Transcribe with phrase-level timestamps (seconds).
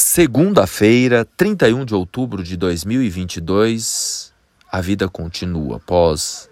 [0.00, 4.32] Segunda-feira, 31 de outubro de 2022,
[4.70, 6.48] a vida continua pós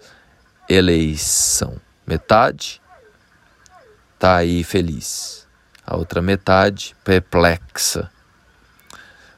[0.67, 1.79] eleição.
[2.05, 2.81] Metade
[4.19, 5.47] tá aí feliz,
[5.85, 8.11] a outra metade perplexa.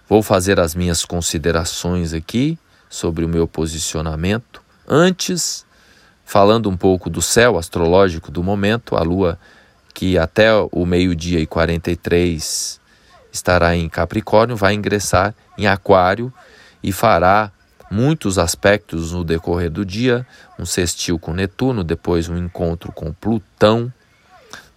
[0.07, 2.57] Vou fazer as minhas considerações aqui
[2.89, 4.64] sobre o meu posicionamento.
[4.88, 5.64] Antes,
[6.26, 9.39] falando um pouco do céu astrológico do momento, a lua
[9.94, 12.80] que até o meio-dia e 43
[13.32, 16.34] estará em Capricórnio, vai ingressar em Aquário
[16.81, 17.52] e fará
[17.91, 20.26] muitos aspectos no decorrer do dia,
[20.58, 23.91] um sextil com Netuno, depois um encontro com Plutão,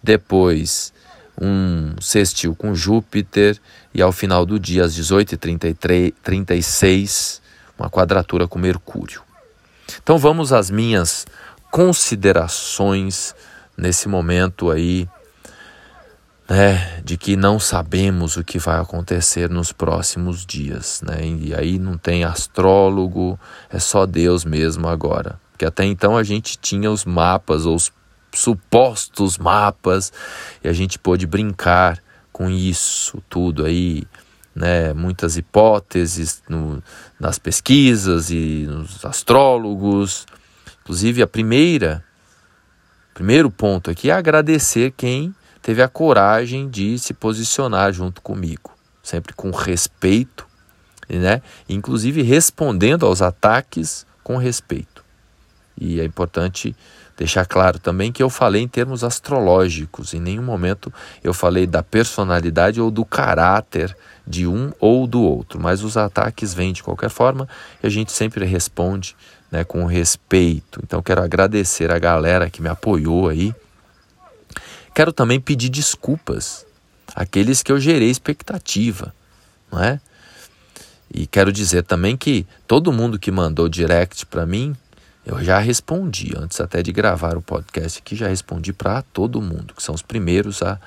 [0.03, 0.93] depois
[1.41, 3.59] um sextil com Júpiter
[3.95, 7.41] e ao final do dia, às 18h36,
[7.79, 9.23] uma quadratura com Mercúrio.
[10.03, 11.27] Então vamos às minhas
[11.71, 13.35] considerações
[13.77, 15.07] nesse momento aí
[16.49, 21.21] né, de que não sabemos o que vai acontecer nos próximos dias, né?
[21.25, 23.39] E aí não tem astrólogo,
[23.71, 25.41] é só Deus mesmo agora.
[25.53, 27.93] Porque até então a gente tinha os mapas ou os
[28.35, 30.13] supostos mapas
[30.63, 34.05] e a gente pôde brincar com isso tudo aí,
[34.55, 34.93] né?
[34.93, 36.83] Muitas hipóteses no,
[37.21, 40.27] nas pesquisas e nos astrólogos.
[40.83, 42.05] Inclusive a primeira
[43.15, 49.33] primeiro ponto aqui é agradecer quem teve a coragem de se posicionar junto comigo, sempre
[49.33, 50.47] com respeito,
[51.09, 51.41] né?
[51.69, 55.05] Inclusive respondendo aos ataques com respeito.
[55.81, 56.77] E é importante
[57.17, 61.83] deixar claro também que eu falei em termos astrológicos, em nenhum momento eu falei da
[61.83, 63.97] personalidade ou do caráter
[64.27, 67.49] de um ou do outro, mas os ataques vêm de qualquer forma
[67.83, 69.17] e a gente sempre responde
[69.51, 70.81] né, com respeito.
[70.83, 73.55] Então quero agradecer a galera que me apoiou aí
[74.95, 76.67] Quero também pedir desculpas
[77.15, 79.15] àqueles que eu gerei expectativa,
[79.71, 80.01] não é?
[81.13, 84.75] E quero dizer também que todo mundo que mandou direct para mim,
[85.25, 89.75] eu já respondi, antes até de gravar o podcast aqui, já respondi para todo mundo,
[89.75, 90.81] que são os primeiros a,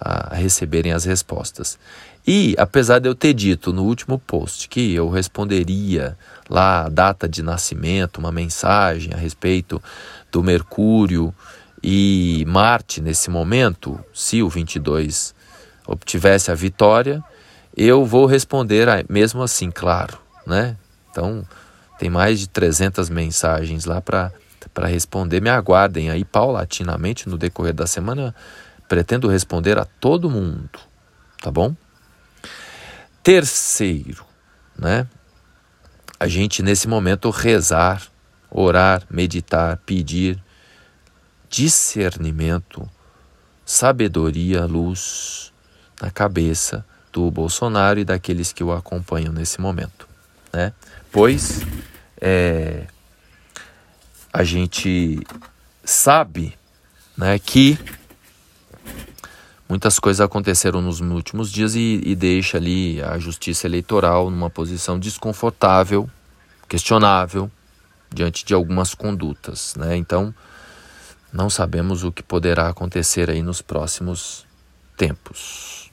[0.00, 1.78] a receberem as respostas.
[2.26, 6.16] E apesar de eu ter dito no último post que eu responderia
[6.48, 9.80] lá a data de nascimento, uma mensagem a respeito
[10.32, 11.34] do Mercúrio
[11.86, 15.34] e Marte, nesse momento, se o 22
[15.86, 17.22] obtivesse a vitória,
[17.76, 20.78] eu vou responder mesmo assim, claro, né?
[21.10, 21.46] Então,
[21.98, 24.32] tem mais de 300 mensagens lá para
[24.86, 25.42] responder.
[25.42, 28.34] Me aguardem aí paulatinamente no decorrer da semana.
[28.88, 30.80] Pretendo responder a todo mundo,
[31.42, 31.76] tá bom?
[33.22, 34.24] Terceiro,
[34.78, 35.06] né?
[36.18, 38.00] A gente nesse momento rezar,
[38.50, 40.42] orar, meditar, pedir
[41.54, 42.90] discernimento,
[43.64, 45.52] sabedoria, luz
[46.02, 50.08] na cabeça do Bolsonaro e daqueles que o acompanham nesse momento,
[50.52, 50.72] né?
[51.12, 51.60] Pois
[52.20, 52.88] é,
[54.32, 55.24] a gente
[55.84, 56.58] sabe,
[57.16, 57.78] né, que
[59.68, 64.98] muitas coisas aconteceram nos últimos dias e, e deixa ali a justiça eleitoral numa posição
[64.98, 66.10] desconfortável,
[66.68, 67.48] questionável
[68.12, 69.96] diante de algumas condutas, né?
[69.96, 70.34] Então
[71.34, 74.46] não sabemos o que poderá acontecer aí nos próximos
[74.96, 75.90] tempos.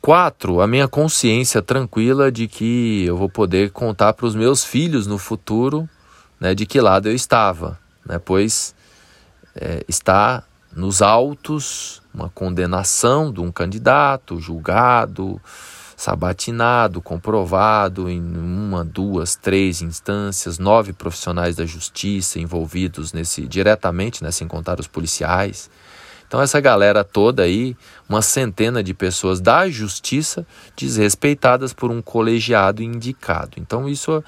[0.00, 5.06] Quatro, a minha consciência tranquila de que eu vou poder contar para os meus filhos
[5.06, 5.88] no futuro
[6.40, 8.74] né, de que lado eu estava, né, pois
[9.54, 10.42] é, está
[10.74, 15.40] nos autos uma condenação de um candidato julgado,
[15.98, 24.30] sabatinado, comprovado em uma, duas, três instâncias, nove profissionais da justiça envolvidos nesse diretamente, né,
[24.30, 25.68] sem contar os policiais.
[26.28, 27.76] Então essa galera toda aí,
[28.08, 33.56] uma centena de pessoas da justiça desrespeitadas por um colegiado indicado.
[33.56, 34.22] Então isso,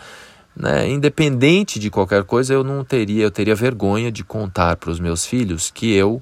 [0.57, 4.99] né, independente de qualquer coisa, eu não teria, eu teria vergonha de contar para os
[4.99, 6.21] meus filhos que eu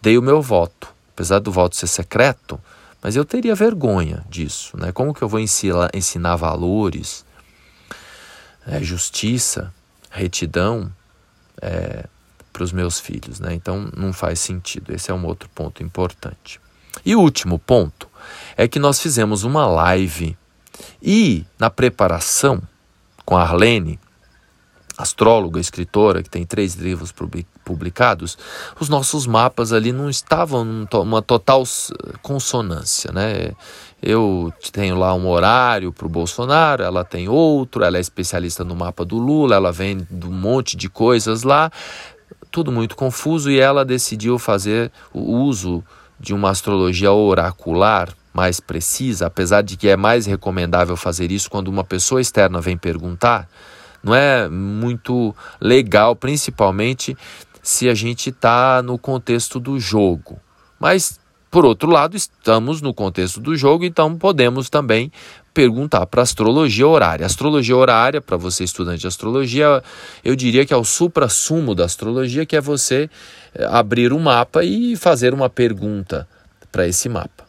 [0.00, 2.60] dei o meu voto, apesar do voto ser secreto.
[3.04, 4.90] Mas eu teria vergonha disso, né?
[4.90, 7.22] Como que eu vou ensinar, ensinar valores,
[8.66, 9.70] é, justiça,
[10.10, 10.90] retidão
[11.60, 12.06] é,
[12.50, 13.52] para os meus filhos, né?
[13.52, 14.90] Então não faz sentido.
[14.90, 16.58] Esse é um outro ponto importante.
[17.04, 18.08] E o último ponto
[18.56, 20.34] é que nós fizemos uma live
[21.02, 22.62] e na preparação
[23.22, 24.00] com a Arlene,
[24.96, 27.12] astróloga, escritora, que tem três livros
[27.64, 28.36] publicados,
[28.78, 31.64] os nossos mapas ali não estavam numa total
[32.22, 33.52] consonância, né?
[34.02, 38.76] Eu tenho lá um horário para o Bolsonaro, ela tem outro, ela é especialista no
[38.76, 41.70] mapa do Lula, ela vem de um monte de coisas lá,
[42.50, 45.82] tudo muito confuso e ela decidiu fazer o uso
[46.20, 51.68] de uma astrologia oracular mais precisa, apesar de que é mais recomendável fazer isso quando
[51.68, 53.48] uma pessoa externa vem perguntar,
[54.02, 57.16] não é muito legal, principalmente
[57.64, 60.38] se a gente está no contexto do jogo.
[60.78, 61.18] Mas,
[61.50, 65.10] por outro lado, estamos no contexto do jogo, então podemos também
[65.54, 67.24] perguntar para astrologia horária.
[67.24, 69.82] Astrologia horária, para você estudante de astrologia,
[70.22, 73.08] eu diria que é o supra-sumo da astrologia, que é você
[73.54, 76.28] eh, abrir um mapa e fazer uma pergunta
[76.70, 77.44] para esse mapa.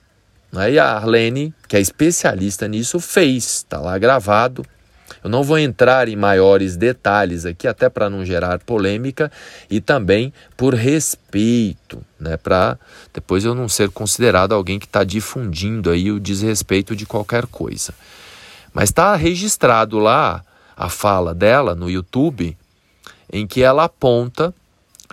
[0.71, 4.63] E a Arlene, que é especialista nisso, fez, está lá gravado.
[5.23, 9.31] Eu não vou entrar em maiores detalhes aqui, até para não gerar polêmica
[9.69, 12.77] e também por respeito, né, para
[13.13, 17.93] depois eu não ser considerado alguém que está difundindo aí o desrespeito de qualquer coisa.
[18.73, 20.43] Mas está registrado lá
[20.75, 22.57] a fala dela no YouTube,
[23.31, 24.53] em que ela aponta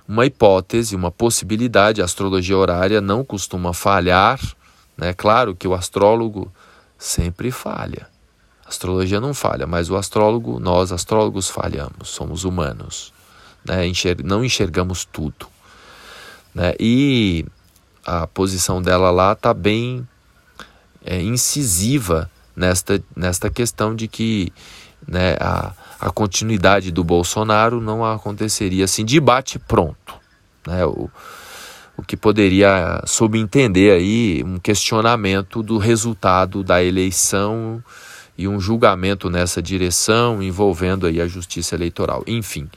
[0.09, 2.03] uma hipótese, uma possibilidade.
[2.03, 4.41] A astrologia horária não costuma falhar,
[4.97, 5.15] né?
[5.15, 6.53] Claro que o astrólogo
[6.99, 8.12] sempre falha.
[8.73, 13.13] Astrologia não falha, mas o astrólogo, nós astrólogos falhamos, somos humanos,
[13.63, 13.87] né?
[13.87, 15.47] Enxer não enxergamos tudo.
[16.55, 16.73] Né?
[16.81, 17.45] E
[18.03, 20.09] a posição dela lá está bem
[21.05, 24.51] é, incisiva nesta, nesta questão de que
[25.07, 30.15] né, a, a continuidade do Bolsonaro não aconteceria assim de bate pronto.
[30.67, 30.83] Né?
[30.87, 31.11] O,
[31.95, 37.85] o que poderia subentender aí um questionamento do resultado da eleição
[38.43, 42.25] e um julgamento nessa direção envolvendo aí a justiça eleitoral.
[42.27, 42.69] Enfim,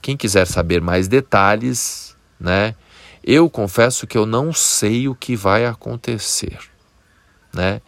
[0.00, 2.74] quem quiser saber mais detalhes, né?
[3.22, 6.58] Eu confesso que eu não sei o que vai acontecer,
[7.54, 7.80] né?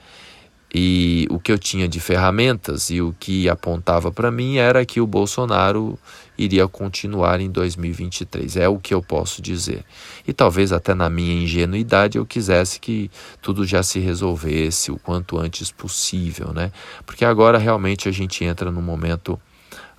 [0.75, 5.01] E o que eu tinha de ferramentas e o que apontava para mim era que
[5.01, 5.97] o Bolsonaro
[6.37, 8.57] iria continuar em 2023.
[8.57, 9.85] É o que eu posso dizer.
[10.27, 13.09] E talvez até na minha ingenuidade eu quisesse que
[13.41, 16.73] tudo já se resolvesse o quanto antes possível, né?
[17.07, 19.41] Porque agora realmente a gente entra num momento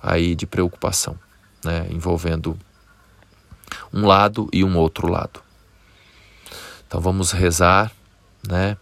[0.02, 1.18] aí de preocupação,
[1.64, 2.56] né, envolvendo
[3.92, 5.40] um lado e um outro lado.
[6.86, 7.90] Então vamos rezar,
[8.46, 8.76] né?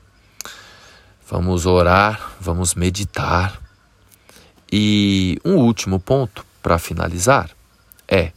[1.29, 3.61] Vamos orar, vamos meditar.
[4.71, 7.51] E um último ponto para finalizar
[8.07, 8.33] é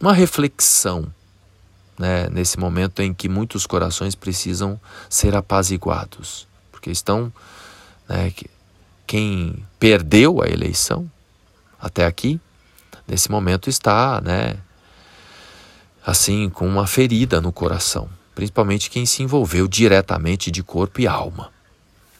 [0.00, 1.12] uma reflexão
[1.98, 4.80] né, nesse momento em que muitos corações precisam
[5.10, 7.32] ser apaziguados, porque estão.
[8.08, 8.32] Né,
[9.06, 11.10] quem perdeu a eleição
[11.80, 12.38] até aqui,
[13.06, 14.58] nesse momento está né,
[16.06, 21.50] assim com uma ferida no coração, principalmente quem se envolveu diretamente de corpo e alma.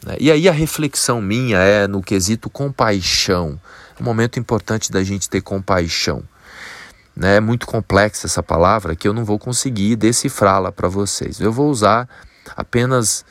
[0.05, 0.15] Né?
[0.19, 3.59] E aí a reflexão minha é no quesito compaixão.
[3.97, 6.23] É um momento importante da gente ter compaixão.
[7.15, 7.37] Né?
[7.37, 11.39] É muito complexa essa palavra que eu não vou conseguir decifrá-la para vocês.
[11.39, 12.07] Eu vou usar
[12.55, 13.25] apenas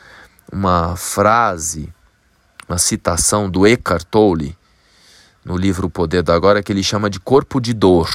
[0.52, 1.92] uma frase,
[2.68, 4.56] uma citação do Eckhart Tolle
[5.44, 8.10] no livro O Poder do Agora que ele chama de corpo de dor,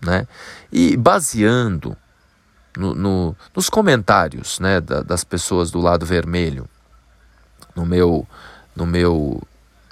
[0.00, 0.26] né?
[0.70, 1.96] E baseando
[2.76, 6.68] no, no, nos comentários, né, da, das pessoas do lado vermelho,
[7.74, 8.26] no meu,
[8.74, 9.42] no meu,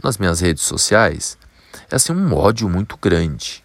[0.02, 1.37] nas minhas redes sociais,
[1.90, 3.62] é assim um ódio muito grande.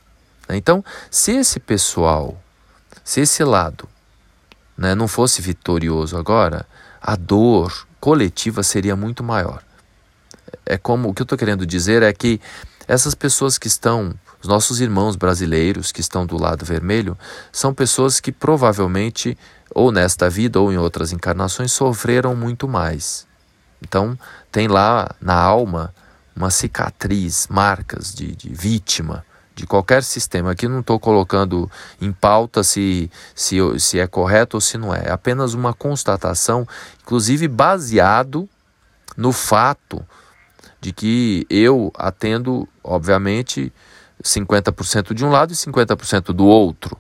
[0.48, 0.58] Né?
[0.58, 2.42] Então, se esse pessoal,
[3.04, 3.88] se esse lado,
[4.78, 6.66] né, não fosse vitorioso agora,
[7.02, 9.64] a dor coletiva seria muito maior.
[10.66, 12.40] É como o que eu estou querendo dizer é que
[12.88, 17.18] essas pessoas que estão, os nossos irmãos brasileiros que estão do lado vermelho,
[17.52, 19.38] são pessoas que provavelmente,
[19.74, 23.28] ou nesta vida ou em outras encarnações, sofreram muito mais.
[23.82, 24.18] Então,
[24.52, 25.94] tem lá na alma
[26.36, 29.26] uma cicatriz, marcas de, de vítima
[29.58, 30.52] de qualquer sistema.
[30.52, 31.70] Aqui não estou colocando
[32.00, 35.08] em pauta se, se, se é correto ou se não é.
[35.08, 36.68] É apenas uma constatação,
[37.02, 38.48] inclusive baseado
[39.18, 40.06] no fato
[40.80, 43.74] de que eu atendo, obviamente,
[44.24, 46.96] 50% de um lado e 50% do outro.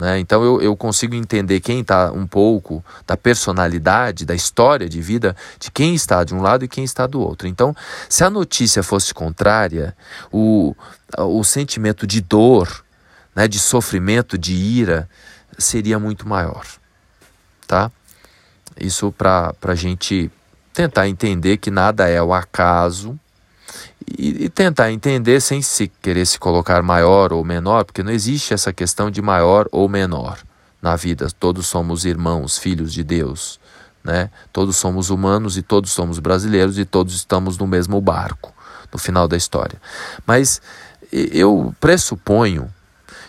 [0.00, 0.18] Né?
[0.18, 5.36] Então eu, eu consigo entender quem está um pouco da personalidade, da história de vida
[5.58, 7.46] de quem está de um lado e quem está do outro.
[7.46, 7.76] Então,
[8.08, 9.94] se a notícia fosse contrária,
[10.32, 10.74] o,
[11.18, 12.82] o sentimento de dor,
[13.36, 15.06] né, de sofrimento, de ira,
[15.58, 16.64] seria muito maior.
[17.66, 17.92] Tá?
[18.80, 20.30] Isso para a gente
[20.72, 23.20] tentar entender que nada é o acaso
[24.20, 28.52] e, e, tentar entender sem se querer se colocar maior ou menor, porque não existe
[28.52, 30.38] essa questão de maior ou menor
[30.82, 31.28] na vida.
[31.38, 33.58] Todos somos irmãos, filhos de Deus,
[34.04, 34.30] né?
[34.52, 38.54] Todos somos humanos e todos somos brasileiros e todos estamos no mesmo barco
[38.92, 39.80] no final da história.
[40.26, 40.60] Mas
[41.10, 42.72] eu pressuponho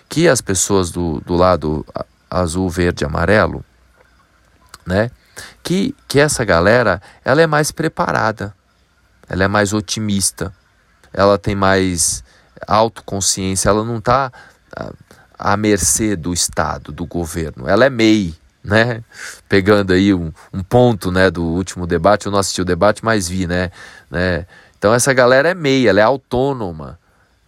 [0.10, 1.86] que as pessoas do, do lado
[2.30, 3.64] azul, verde, amarelo,
[4.86, 5.10] né?
[5.64, 8.54] que, que essa galera ela é mais preparada,
[9.30, 10.54] ela é mais otimista,
[11.14, 12.24] ela tem mais
[12.68, 14.32] autoconsciência, ela não está
[15.38, 19.04] à mercê do Estado, do governo, ela é MEI, né?
[19.50, 23.28] Pegando aí um, um, ponto né, do último debate, eu não assisti o debate, mas
[23.28, 23.72] vi, né?
[24.10, 24.46] né?
[24.78, 27.00] Então essa galera é MEI, ela é autônoma,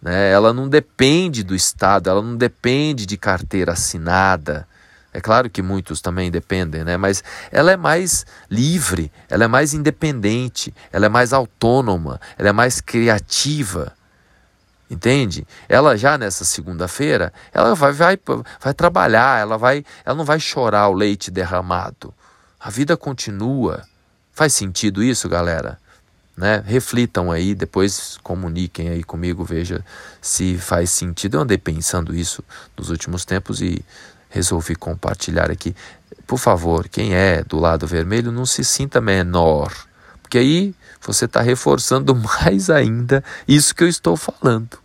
[0.02, 0.30] né?
[0.30, 4.66] ela não depende do Estado, ela não depende de carteira assinada,
[5.14, 6.96] é claro que muitos também dependem, né?
[6.96, 12.52] mas ela é mais livre, ela é mais independente, ela é mais autônoma, ela é
[12.52, 13.92] mais criativa.
[14.90, 15.46] Entende?
[15.68, 18.18] Ela já nessa segunda-feira, ela vai, vai,
[18.60, 22.12] vai trabalhar, ela, vai, ela não vai chorar o leite derramado.
[22.58, 23.84] A vida continua.
[24.32, 25.78] Faz sentido isso, galera?
[26.36, 26.60] Né?
[26.66, 29.84] Reflitam aí, depois comuniquem aí comigo, veja
[30.20, 31.36] se faz sentido.
[31.36, 32.42] Eu andei pensando isso
[32.76, 33.84] nos últimos tempos e
[34.34, 35.74] resolvi compartilhar aqui.
[36.26, 39.72] Por favor, quem é do lado vermelho, não se sinta menor,
[40.20, 42.12] porque aí você está reforçando
[42.42, 44.76] mais ainda isso que eu estou falando,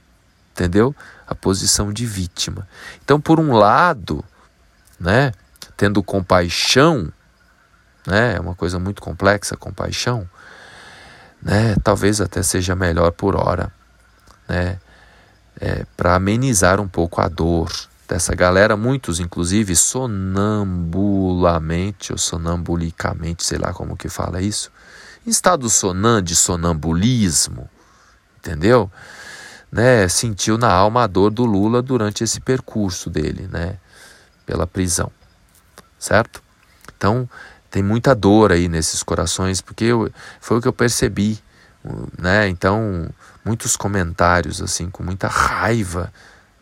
[0.51, 0.95] entendeu?
[1.25, 2.67] A posição de vítima.
[3.03, 4.23] Então, por um lado,
[4.99, 5.31] né,
[5.75, 7.11] tendo compaixão,
[8.05, 10.29] né, é uma coisa muito complexa, compaixão,
[11.41, 13.71] né, talvez até seja melhor por hora,
[14.47, 14.77] né,
[15.59, 17.71] é, para amenizar um pouco a dor,
[18.09, 24.71] dessa galera, muitos inclusive sonambulamente ou sonambulicamente, sei lá como que fala isso,
[25.25, 27.69] em estado sonan de sonambulismo,
[28.39, 28.91] entendeu?
[29.71, 33.77] Né, sentiu na alma a dor do Lula durante esse percurso dele, né,
[34.43, 35.11] pela prisão,
[35.99, 36.41] certo?
[36.97, 37.29] Então
[37.69, 40.11] tem muita dor aí nesses corações, porque eu,
[40.41, 41.37] foi o que eu percebi,
[42.17, 42.49] né?
[42.49, 43.07] Então
[43.45, 46.11] muitos comentários assim com muita raiva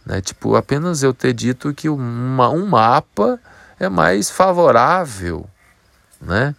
[0.07, 0.21] né?
[0.21, 3.37] Tipo, apenas eu ter dito que uma, um mapa
[3.77, 5.45] é mais favorável.
[6.21, 6.55] Né?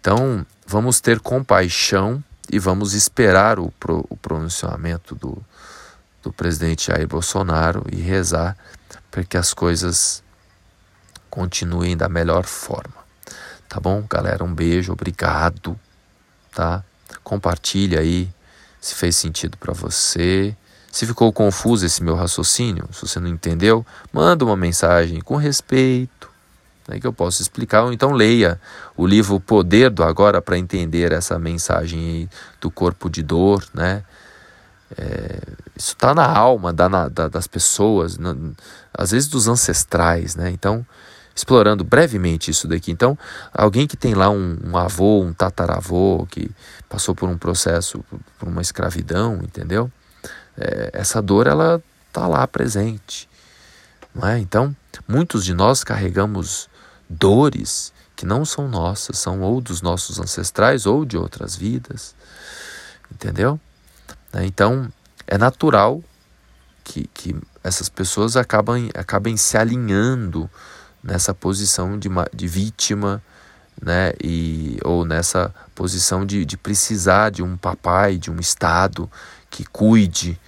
[0.00, 5.40] Então, vamos ter compaixão e vamos esperar o, pro, o pronunciamento do,
[6.20, 8.56] do presidente Jair Bolsonaro e rezar
[9.08, 10.22] para que as coisas
[11.30, 13.02] continuem da melhor forma.
[13.68, 14.42] Tá bom, galera?
[14.42, 15.78] Um beijo, obrigado,
[16.50, 16.82] tá?
[17.22, 18.28] Compartilha aí
[18.80, 20.56] se fez sentido para você.
[20.92, 26.28] Se ficou confuso esse meu raciocínio, se você não entendeu, manda uma mensagem com respeito,
[26.86, 28.60] né, que eu posso explicar, ou então leia
[28.94, 32.28] o livro Poder do Agora para entender essa mensagem
[32.60, 34.04] do corpo de dor, né?
[34.98, 35.38] É,
[35.74, 38.36] isso está na alma da, na, da, das pessoas, na,
[38.92, 40.50] às vezes dos ancestrais, né?
[40.50, 40.84] Então,
[41.34, 42.92] explorando brevemente isso daqui.
[42.92, 43.18] Então,
[43.50, 46.50] alguém que tem lá um, um, avô, um tataravô, que
[46.86, 48.04] passou por um processo,
[48.38, 49.90] por uma escravidão, entendeu?
[50.56, 53.28] É, essa dor ela está lá presente.
[54.14, 54.38] Não é?
[54.38, 54.74] Então,
[55.08, 56.68] muitos de nós carregamos
[57.08, 62.14] dores que não são nossas, são ou dos nossos ancestrais ou de outras vidas.
[63.10, 63.58] Entendeu?
[64.32, 64.46] Né?
[64.46, 64.92] Então,
[65.26, 66.02] é natural
[66.84, 70.48] que, que essas pessoas acabam, acabem se alinhando
[71.02, 73.22] nessa posição de, de vítima,
[73.80, 74.12] né?
[74.22, 79.10] e, ou nessa posição de, de precisar de um papai, de um Estado
[79.52, 80.40] que cuide,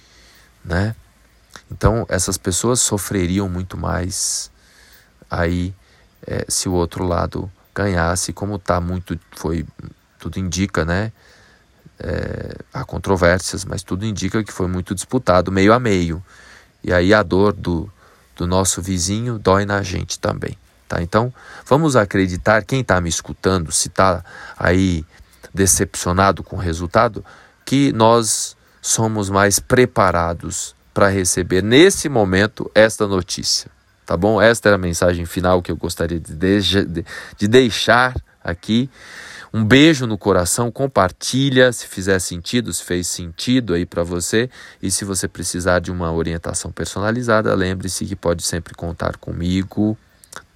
[0.63, 0.95] né?
[1.71, 4.51] Então essas pessoas sofreriam muito mais
[5.29, 5.73] aí
[6.25, 9.65] é, se o outro lado ganhasse, como tá muito, foi
[10.19, 11.11] tudo indica, né?
[11.99, 16.23] É, há controvérsias, mas tudo indica que foi muito disputado, meio a meio.
[16.83, 17.89] E aí a dor do,
[18.35, 20.57] do nosso vizinho dói na gente também.
[20.87, 21.01] Tá?
[21.01, 21.33] Então,
[21.65, 24.23] vamos acreditar, quem está me escutando, se está
[24.57, 25.05] aí
[25.53, 27.23] decepcionado com o resultado,
[27.63, 28.55] que nós
[28.85, 33.71] somos mais preparados para receber nesse momento esta notícia.
[34.05, 34.39] Tá bom?
[34.39, 38.87] Esta era a mensagem final que eu gostaria de, de, de deixar aqui.
[39.51, 44.51] Um beijo no coração, compartilha se fizer sentido, se fez sentido aí para você.
[44.79, 49.97] E se você precisar de uma orientação personalizada, lembre-se que pode sempre contar comigo,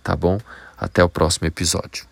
[0.04, 0.38] tá bom?
[0.78, 2.09] Até o próximo episódio.